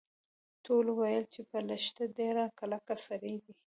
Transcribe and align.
ټولو 0.65 0.91
ویل 0.99 1.25
چې 1.33 1.41
په 1.49 1.57
لښته 1.67 2.03
ډیر 2.17 2.35
کلک 2.59 2.87
سړی 3.07 3.35
دی. 3.43 3.53